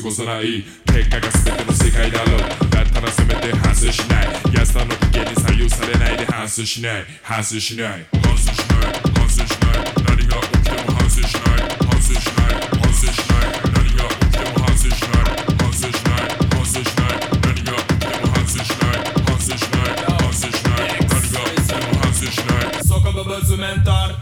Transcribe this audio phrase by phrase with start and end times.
[0.00, 0.64] 過ごさない。
[0.86, 2.40] 結果が全ての世界だろう。
[2.70, 4.28] だったらせめて反省しない。
[4.56, 7.04] 安田の危険に左右されないで反省しない。
[7.22, 8.06] 反省しない。
[8.22, 8.96] 反省しない。
[9.12, 9.84] 反省しない。
[10.08, 11.68] 何が起きても反省しない。
[11.84, 12.56] 反省しない。
[12.80, 13.60] 反省しない。
[13.76, 15.36] 何が起きても反省しない。
[15.60, 16.32] 反省しない。
[16.48, 17.28] 反省しない。
[17.44, 19.04] 何が起きても反省しない。
[19.20, 20.00] 反省しない。
[20.00, 20.96] 反省しない。
[20.96, 22.84] 何が起きても反省しない。
[22.88, 24.16] そこブブズメンタル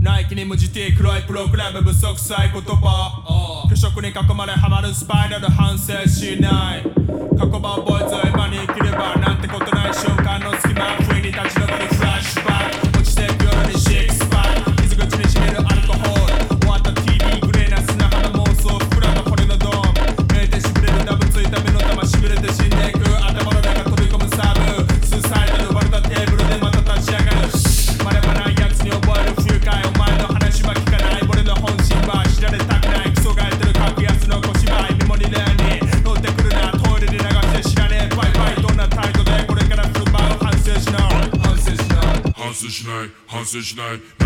[0.00, 1.82] ナイキに無事 T 黒いプログラム。
[1.82, 2.77] 不足さえ言葉
[6.28, 6.57] you know.
[43.78, 44.17] no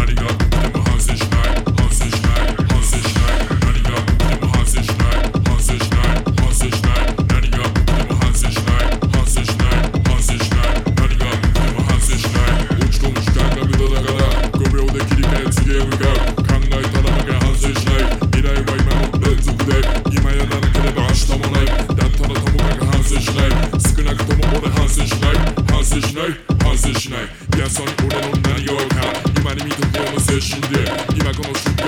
[31.52, 31.81] life.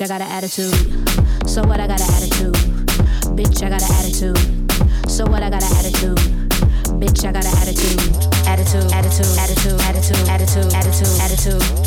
[0.00, 1.46] Bitch, I got an attitude.
[1.46, 1.78] So what?
[1.78, 2.54] I got an attitude.
[3.36, 5.10] Bitch, I got an attitude.
[5.10, 5.42] So what?
[5.42, 6.16] I got an attitude.
[6.98, 8.00] Bitch, I got an attitude.
[8.46, 11.60] Attitude, attitude, attitude, attitude, attitude, attitude, attitude.
[11.60, 11.79] attitude.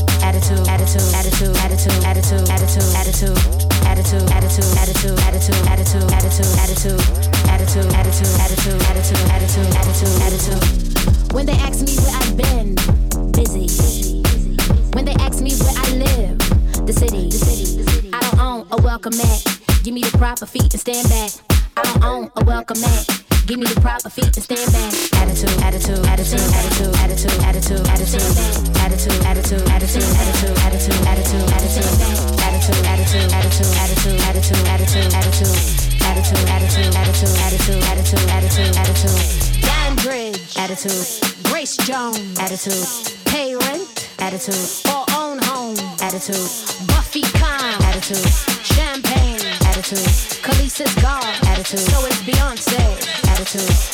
[42.65, 43.13] attitude.
[43.25, 44.55] Pay rent attitude.
[44.87, 46.35] Or own home attitude.
[46.87, 48.17] Buffy Khan attitude.
[48.63, 49.97] Champagne attitude.
[50.43, 51.79] Khaleesi's God attitude.
[51.79, 53.92] So it's Beyonce attitude.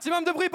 [0.00, 0.48] Maximum de bruit